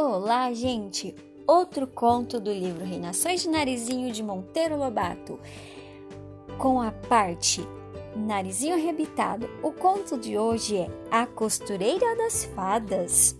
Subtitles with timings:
[0.00, 1.12] Olá, gente!
[1.44, 5.40] Outro conto do livro Reinações de Narizinho de Monteiro Lobato.
[6.56, 7.66] Com a parte
[8.14, 13.36] Narizinho Arrebitado, o conto de hoje é A Costureira das Fadas.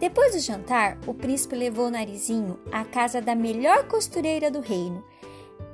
[0.00, 5.04] Depois do jantar, o príncipe levou Narizinho à casa da melhor costureira do reino.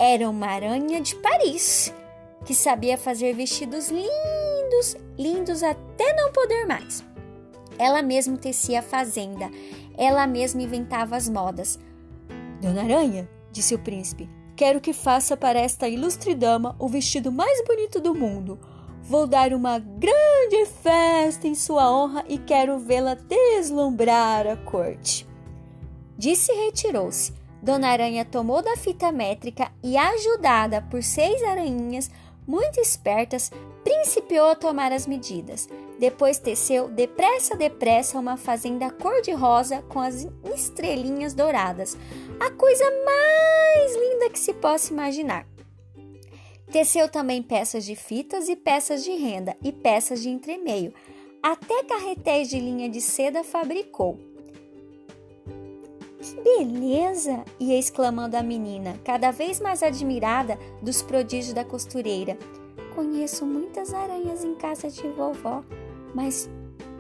[0.01, 1.95] Era uma aranha de Paris,
[2.45, 7.05] que sabia fazer vestidos lindos, lindos até não poder mais.
[7.79, 9.49] Ela mesma tecia a fazenda,
[9.99, 11.79] ela mesma inventava as modas.
[12.63, 17.63] Dona Aranha, disse o príncipe, quero que faça para esta ilustre dama o vestido mais
[17.67, 18.59] bonito do mundo.
[19.03, 25.27] Vou dar uma grande festa em sua honra e quero vê-la deslumbrar a corte.
[26.17, 27.33] Disse e retirou-se.
[27.63, 32.11] Dona Aranha tomou da fita métrica e, ajudada por seis aranhinhas
[32.49, 33.53] muito espertas,
[33.85, 35.69] principiou a tomar as medidas.
[35.99, 41.97] Depois teceu depressa, depressa uma fazenda cor-de-rosa com as estrelinhas douradas,
[42.41, 45.47] a coisa mais linda que se possa imaginar.
[46.73, 50.95] Teceu também peças de fitas e peças de renda e peças de entremeio,
[51.43, 54.19] até carretéis de linha de seda fabricou.
[56.19, 57.45] Que beleza!
[57.61, 62.37] ia exclamando a menina, cada vez mais admirada dos prodígios da costureira.
[62.95, 65.63] Conheço muitas aranhas em casa de vovó,
[66.13, 66.51] mas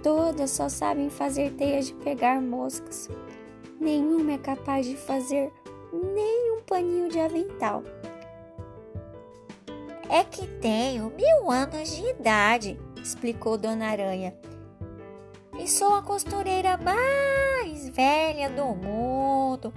[0.03, 3.11] todas só sabem fazer teias de pegar moscas.
[3.81, 5.53] Nenhuma é capaz de fazer
[5.93, 7.83] nem um paninho de avental.
[10.09, 14.35] É que tenho mil anos de idade, explicou Dona Aranha.
[15.59, 19.75] E sou a costureira mais velha do mundo.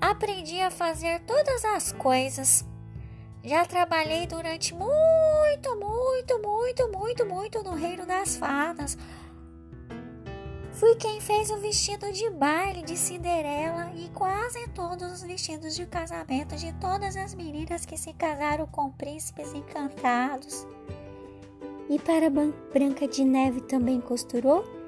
[0.00, 2.64] Aprendi a fazer todas as coisas.
[3.42, 8.96] Já trabalhei durante muito, muito, muito, muito, muito no Reino das Fadas.
[10.72, 15.86] Fui quem fez o vestido de baile de Cinderela e quase todos os vestidos de
[15.86, 20.66] casamento de todas as meninas que se casaram com príncipes encantados.
[21.88, 24.81] E para Branca de Neve também costurou?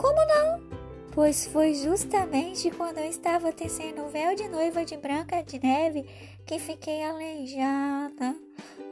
[0.00, 0.80] Como não?
[1.12, 6.06] pois foi justamente quando eu estava tecendo o véu de noiva de Branca de Neve
[6.46, 8.34] que fiquei aleijada.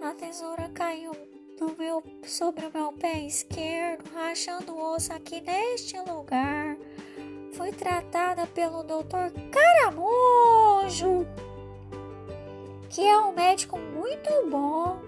[0.02, 1.12] A tesoura caiu
[1.78, 6.76] meu, sobre o meu pé esquerdo, rachando o osso aqui neste lugar.
[7.54, 11.26] Fui tratada pelo doutor Caramujo,
[12.90, 15.00] que é um médico muito bom.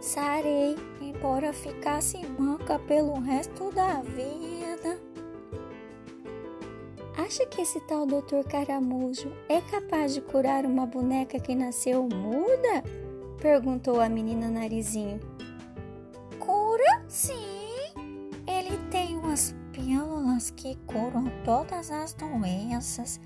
[0.00, 4.53] Sarei, embora ficasse manca pelo resto da vida.
[7.34, 12.84] Acha que esse tal doutor Caramujo é capaz de curar uma boneca que nasceu muda?
[13.42, 15.18] Perguntou a menina Narizinho.
[16.38, 17.04] Cura?
[17.08, 17.34] Sim.
[18.46, 23.18] Ele tem umas pílulas que curam todas as doenças,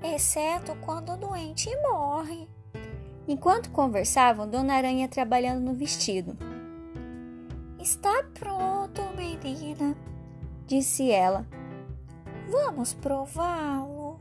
[0.00, 2.48] exceto quando o doente morre.
[3.26, 6.38] Enquanto conversavam, Dona Aranha trabalhando no vestido.
[7.80, 9.96] Está pronto, menina,
[10.68, 11.44] disse ela.
[12.48, 14.20] Vamos prová-lo.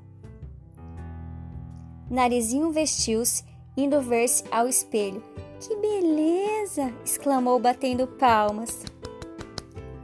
[2.09, 3.43] Narizinho vestiu-se,
[3.75, 5.23] indo ver-se ao espelho.
[5.59, 6.93] Que beleza!
[7.03, 8.83] exclamou, batendo palmas.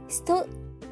[0.08, 0.46] Estou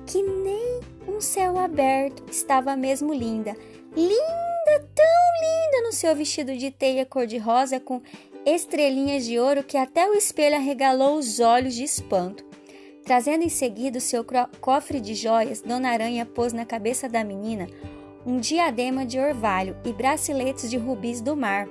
[0.07, 2.23] que nem um céu aberto.
[2.31, 3.57] Estava mesmo linda.
[3.97, 5.05] Linda, tão
[5.43, 8.01] linda no seu vestido de teia cor-de-rosa com
[8.45, 12.48] estrelinhas de ouro que até o espelho arregalou os olhos de espanto.
[13.09, 14.23] Trazendo em seguida o seu
[14.61, 17.67] cofre de joias, Dona Aranha pôs na cabeça da menina
[18.27, 21.67] um diadema de orvalho e braceletes de rubis do mar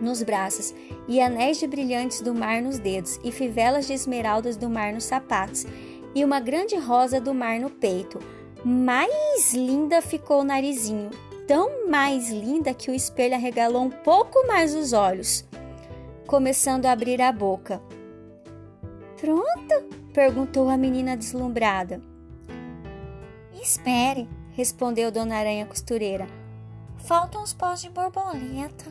[0.00, 0.74] nos braços,
[1.06, 5.04] e anéis de brilhantes do mar nos dedos, e fivelas de esmeraldas do mar nos
[5.04, 5.64] sapatos,
[6.16, 8.18] e uma grande rosa do mar no peito.
[8.64, 11.10] Mais linda ficou o narizinho,
[11.46, 15.44] tão mais linda que o espelho arregalou um pouco mais os olhos,
[16.26, 17.80] começando a abrir a boca.
[19.16, 20.05] Pronto?
[20.16, 22.00] Perguntou a menina deslumbrada.
[23.62, 26.26] Espere, respondeu Dona Aranha costureira.
[26.96, 28.86] Faltam os pós de borboleta.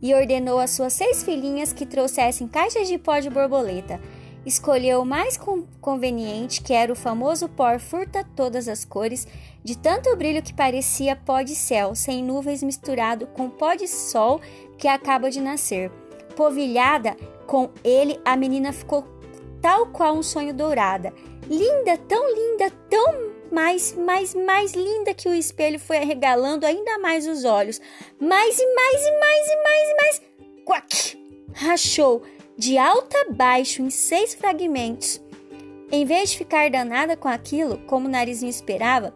[0.00, 4.00] E ordenou às suas seis filhinhas que trouxessem caixas de pó de borboleta.
[4.46, 5.38] Escolheu o mais
[5.78, 9.28] conveniente, que era o famoso pó furta todas as cores,
[9.62, 14.40] de tanto brilho que parecia pó de céu, sem nuvens misturado com pó de sol
[14.78, 15.90] que acaba de nascer.
[16.34, 17.14] Povilhada
[17.46, 19.17] com ele, a menina ficou
[19.60, 21.12] tal qual um sonho dourada.
[21.48, 27.26] Linda, tão linda, tão mais, mais, mais linda que o espelho foi arregalando ainda mais
[27.26, 27.80] os olhos.
[28.20, 30.22] Mais e mais e mais e mais e mais.
[30.64, 31.18] Quack!
[31.54, 32.22] Rachou
[32.56, 35.20] de alto a baixo em seis fragmentos.
[35.90, 39.14] Em vez de ficar danada com aquilo, como o narizinho esperava,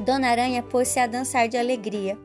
[0.00, 2.18] Dona Aranha pôs-se a dançar de alegria.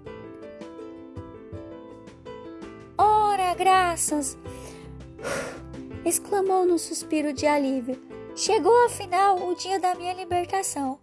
[2.98, 4.38] Ora, graças!
[6.06, 8.02] Exclamou num suspiro de alívio.
[8.36, 11.00] Chegou afinal o dia da minha libertação.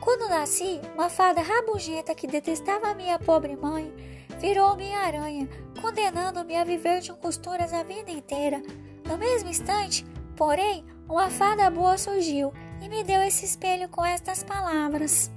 [0.00, 3.92] Quando nasci, uma fada rabugenta que detestava a minha pobre mãe
[4.38, 5.48] virou minha aranha,
[5.80, 8.62] condenando-me a viver de costuras a vida inteira.
[9.06, 10.04] No mesmo instante,
[10.36, 12.52] porém, uma fada boa surgiu
[12.82, 15.30] e me deu esse espelho com estas palavras: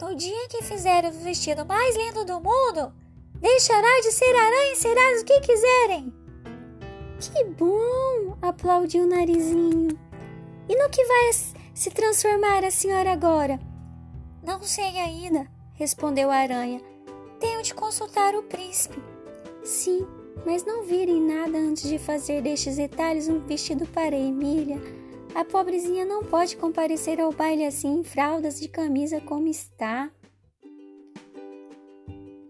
[0.00, 2.92] No dia em que fizeres o vestido mais lindo do mundo,
[3.40, 6.25] deixará de ser aranha e serás o que quiserem.
[7.20, 8.36] Que bom!
[8.42, 9.98] aplaudiu o narizinho.
[10.68, 11.32] E no que vai
[11.74, 13.58] se transformar a senhora agora?
[14.42, 16.80] Não sei ainda, respondeu a aranha.
[17.40, 19.02] Tenho de consultar o príncipe.
[19.64, 20.06] Sim,
[20.44, 24.80] mas não virem nada antes de fazer destes detalhes um vestido para Emília.
[25.34, 30.10] A pobrezinha não pode comparecer ao baile assim em fraldas de camisa como está.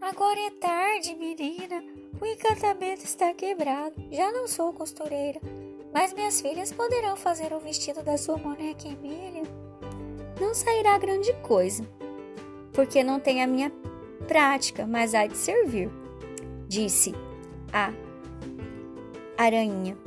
[0.00, 1.82] Agora é tarde, menina.
[2.46, 3.96] O encantamento está quebrado.
[4.08, 5.40] Já não sou costureira.
[5.92, 9.42] Mas minhas filhas poderão fazer o vestido da sua boneca Emília.
[10.40, 11.84] Não sairá grande coisa,
[12.72, 13.72] porque não tem a minha
[14.28, 15.90] prática, mas há de servir,
[16.68, 17.12] disse
[17.72, 17.92] a
[19.36, 19.98] aranha.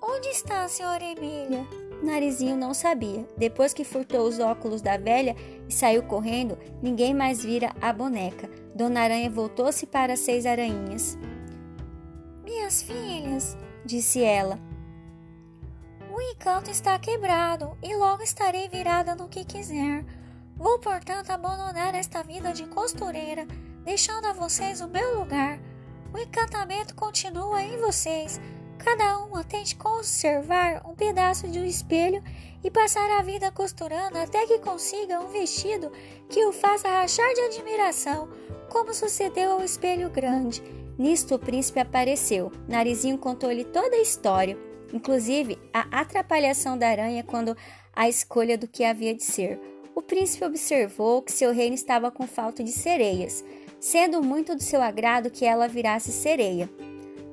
[0.00, 1.66] Onde está a senhora Emília?
[2.02, 3.28] Narizinho não sabia.
[3.36, 5.36] Depois que furtou os óculos da velha
[5.68, 8.48] e saiu correndo, ninguém mais vira a boneca.
[8.74, 11.18] Dona Aranha voltou-se para as seis aranhinhas.
[12.42, 14.58] Minhas filhas, disse ela,
[16.10, 20.04] o encanto está quebrado e logo estarei virada no que quiser.
[20.56, 23.46] Vou, portanto, abandonar esta vida de costureira,
[23.84, 25.58] deixando a vocês o meu lugar.
[26.12, 28.38] O encantamento continua em vocês.
[28.78, 32.22] Cada uma tem de conservar um pedaço de um espelho
[32.62, 35.90] e passar a vida costurando até que consiga um vestido
[36.28, 38.28] que o faça rachar de admiração,
[38.72, 40.62] como sucedeu ao espelho grande.
[40.98, 42.50] Nisto o príncipe apareceu.
[42.66, 44.56] Narizinho contou-lhe toda a história,
[44.94, 47.54] inclusive a atrapalhação da aranha quando
[47.94, 49.60] a escolha do que havia de ser.
[49.94, 53.44] O príncipe observou que seu reino estava com falta de sereias,
[53.78, 56.70] sendo muito do seu agrado que ela virasse sereia.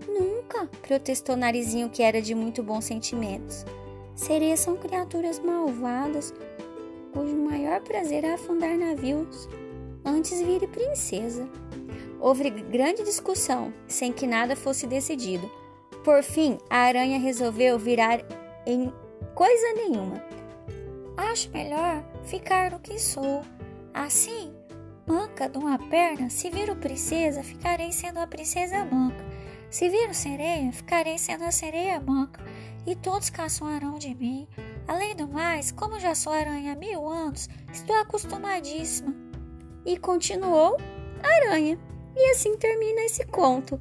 [0.10, 3.66] Nunca, protestou Narizinho, que era de muito bons sentimentos.
[4.14, 6.34] Sereias são criaturas malvadas,
[7.14, 9.48] cujo maior prazer é afundar navios.
[10.10, 11.48] Antes vire princesa.
[12.20, 15.48] Houve grande discussão, sem que nada fosse decidido.
[16.04, 18.20] Por fim, a aranha resolveu virar
[18.66, 18.92] em
[19.36, 20.20] coisa nenhuma.
[21.16, 23.44] Acho melhor ficar no que sou.
[23.94, 24.52] Assim,
[25.06, 29.24] manca de uma perna, se viro princesa, ficarei sendo a princesa manca.
[29.70, 32.44] Se viro sereia, ficarei sendo a sereia manca,
[32.88, 34.48] e todos caçoarão de mim.
[34.88, 39.29] Além do mais, como já sou aranha há mil anos, estou acostumadíssima.
[39.90, 40.78] E continuou
[41.24, 41.76] aranha.
[42.16, 43.80] E assim termina esse conto.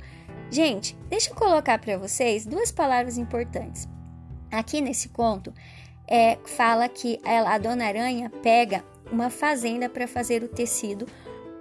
[0.51, 3.87] Gente, deixa eu colocar para vocês duas palavras importantes.
[4.51, 5.53] Aqui nesse conto,
[6.07, 8.83] é, fala que ela, a Dona Aranha pega
[9.13, 11.07] uma fazenda para fazer o tecido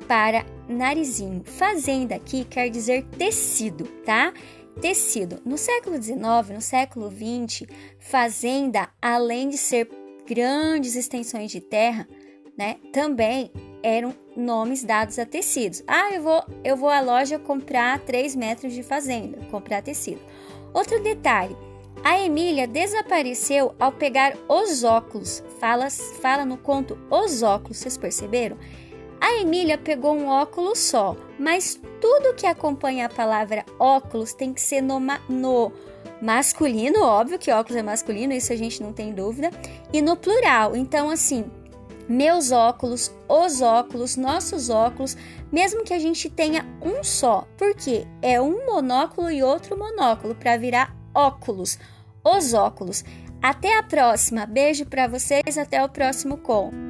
[0.07, 1.44] para narizinho.
[1.44, 4.33] Fazenda aqui quer dizer tecido, tá?
[4.79, 5.41] Tecido.
[5.44, 6.21] No século XIX,
[6.53, 7.67] no século XX,
[7.99, 9.89] fazenda, além de ser
[10.25, 12.07] grandes extensões de terra,
[12.57, 13.51] né, também
[13.83, 15.83] eram nomes dados a tecidos.
[15.87, 20.21] Ah, eu vou, eu vou à loja comprar 3 metros de fazenda, comprar tecido.
[20.73, 21.55] Outro detalhe,
[22.03, 25.43] a Emília desapareceu ao pegar os óculos.
[25.59, 28.57] Fala, fala no conto os óculos, vocês perceberam?
[29.19, 34.61] A Emília pegou um óculos só, mas tudo que acompanha a palavra óculos tem que
[34.61, 35.71] ser no, no
[36.21, 39.49] masculino, óbvio que óculos é masculino, isso a gente não tem dúvida,
[39.91, 40.75] e no plural.
[40.75, 41.45] Então, assim,
[42.07, 45.18] meus óculos, os óculos, nossos óculos,
[45.52, 50.57] mesmo que a gente tenha um só, porque é um monóculo e outro monóculo para
[50.57, 51.78] virar óculos,
[52.23, 53.04] os óculos.
[53.42, 56.86] Até a próxima, beijo para vocês, até o próximo com.